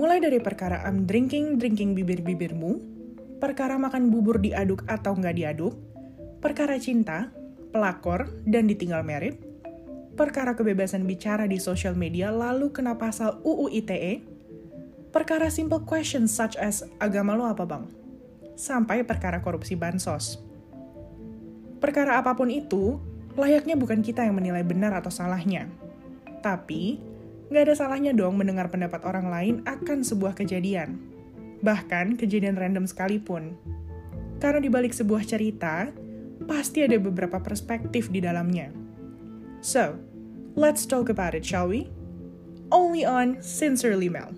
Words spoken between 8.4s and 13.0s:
dan ditinggal merit, perkara kebebasan bicara di sosial media lalu kena